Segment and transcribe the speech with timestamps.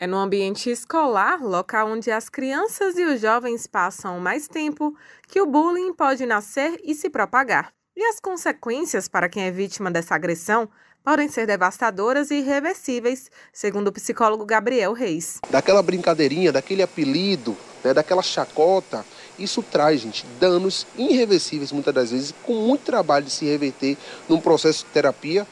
[0.00, 4.94] É no ambiente escolar, local onde as crianças e os jovens passam mais tempo,
[5.26, 7.72] que o bullying pode nascer e se propagar.
[7.96, 10.68] E as consequências para quem é vítima dessa agressão
[11.02, 15.40] podem ser devastadoras e irreversíveis, segundo o psicólogo Gabriel Reis.
[15.50, 19.04] Daquela brincadeirinha, daquele apelido, né, daquela chacota,
[19.36, 24.40] isso traz, gente, danos irreversíveis muitas das vezes, com muito trabalho de se reverter num
[24.40, 25.44] processo de terapia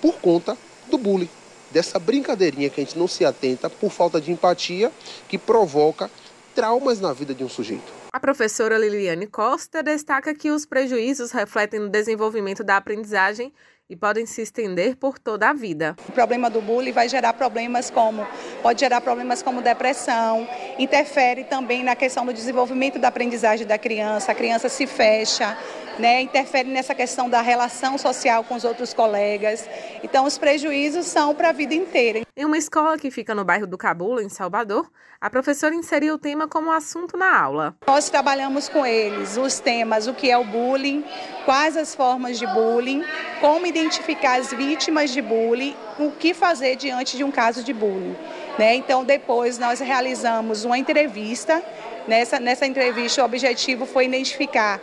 [0.00, 0.58] por conta
[0.90, 1.30] do bullying
[1.72, 4.92] dessa brincadeirinha que a gente não se atenta por falta de empatia
[5.28, 6.10] que provoca
[6.54, 7.92] traumas na vida de um sujeito.
[8.12, 13.52] A professora Liliane Costa destaca que os prejuízos refletem no desenvolvimento da aprendizagem
[13.88, 15.96] e podem se estender por toda a vida.
[16.08, 18.26] O problema do bullying vai gerar problemas como
[18.62, 24.32] pode gerar problemas como depressão, interfere também na questão do desenvolvimento da aprendizagem da criança,
[24.32, 25.58] a criança se fecha,
[25.98, 29.68] né, interfere nessa questão da relação social com os outros colegas.
[30.02, 32.22] Então, os prejuízos são para a vida inteira.
[32.36, 36.18] Em uma escola que fica no bairro do Cabula, em Salvador, a professora inseriu o
[36.18, 37.76] tema como assunto na aula.
[37.86, 41.04] Nós trabalhamos com eles os temas, o que é o bullying,
[41.44, 43.04] quais as formas de bullying,
[43.40, 48.16] como identificar as vítimas de bullying, o que fazer diante de um caso de bullying.
[48.58, 48.74] Né?
[48.74, 51.62] Então, depois nós realizamos uma entrevista.
[52.08, 54.80] Nessa, nessa entrevista, o objetivo foi identificar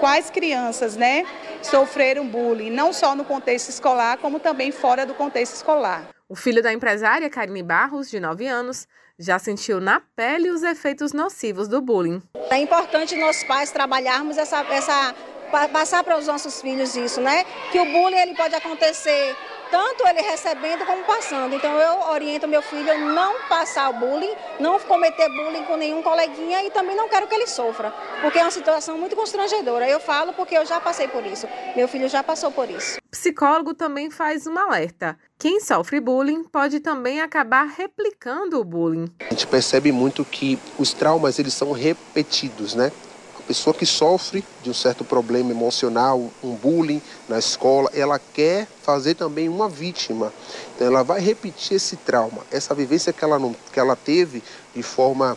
[0.00, 1.24] quais crianças né,
[1.62, 6.08] sofreram bullying, não só no contexto escolar, como também fora do contexto escolar.
[6.28, 11.12] O filho da empresária Karine Barros, de 9 anos, já sentiu na pele os efeitos
[11.12, 12.22] nocivos do bullying.
[12.50, 15.14] É importante nós pais trabalharmos essa, essa
[15.72, 17.44] passar para os nossos filhos isso, né?
[17.70, 19.36] Que o bullying ele pode acontecer
[19.70, 21.54] tanto ele recebendo como passando.
[21.54, 26.02] Então eu oriento meu filho a não passar o bullying, não cometer bullying com nenhum
[26.02, 29.88] coleguinha e também não quero que ele sofra, porque é uma situação muito constrangedora.
[29.88, 31.46] Eu falo porque eu já passei por isso.
[31.76, 32.98] Meu filho já passou por isso.
[32.98, 35.18] O psicólogo também faz um alerta.
[35.38, 39.06] Quem sofre bullying pode também acabar replicando o bullying.
[39.20, 42.92] A gente percebe muito que os traumas eles são repetidos, né?
[43.50, 49.16] Pessoa que sofre de um certo problema emocional, um bullying na escola, ela quer fazer
[49.16, 50.32] também uma vítima.
[50.76, 54.40] Então ela vai repetir esse trauma, essa vivência que ela, não, que ela teve
[54.72, 55.36] de forma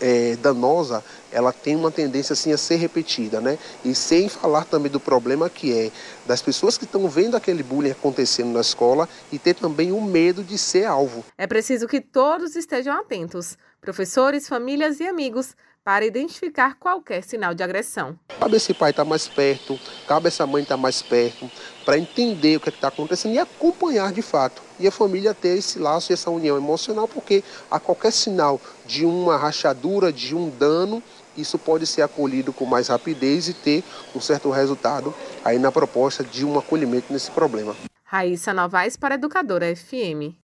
[0.00, 3.56] é, danosa, ela tem uma tendência assim a ser repetida, né?
[3.84, 5.92] E sem falar também do problema que é
[6.26, 10.42] das pessoas que estão vendo aquele bullying acontecendo na escola e ter também o medo
[10.42, 11.24] de ser alvo.
[11.36, 15.54] É preciso que todos estejam atentos, professores, famílias e amigos,
[15.88, 18.14] para identificar qualquer sinal de agressão.
[18.38, 21.50] Cabe esse pai estar tá mais perto, cabe essa mãe estar tá mais perto,
[21.82, 24.60] para entender o que é está acontecendo e acompanhar de fato.
[24.78, 29.06] E a família ter esse laço e essa união emocional, porque a qualquer sinal de
[29.06, 31.02] uma rachadura, de um dano,
[31.34, 33.82] isso pode ser acolhido com mais rapidez e ter
[34.14, 37.74] um certo resultado aí na proposta de um acolhimento nesse problema.
[38.04, 40.36] Raíssa Novaes para Educadora FM.